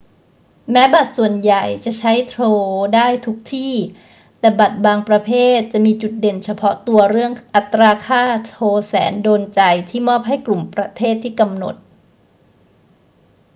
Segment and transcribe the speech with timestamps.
[0.71, 2.45] แม้บัตรส่วนใหญ่จะใช้โทร
[2.95, 3.75] ได้ทุกที่
[4.39, 11.75] แต่บัตรบางประเภทจะมีจุดเด่นเฉพาะตัวเรื่องอัตราค่าโทรแสนโดนใจที่มอบให้กลุ่มประเทศที่กำหนด